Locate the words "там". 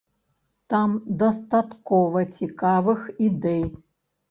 0.73-0.95